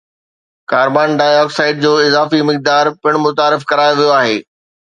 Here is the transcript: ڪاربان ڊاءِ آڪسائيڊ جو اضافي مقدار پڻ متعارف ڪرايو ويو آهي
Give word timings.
ڪاربان 0.71 1.09
ڊاءِ 1.19 1.35
آڪسائيڊ 1.43 1.75
جو 1.83 1.91
اضافي 2.07 2.39
مقدار 2.49 2.85
پڻ 3.01 3.13
متعارف 3.25 3.61
ڪرايو 3.69 3.95
ويو 3.99 4.13
آهي 4.19 4.37